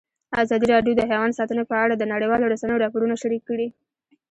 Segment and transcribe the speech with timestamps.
[0.43, 3.67] ازادي راډیو د حیوان ساتنه په اړه د نړیوالو رسنیو راپورونه شریک کړي.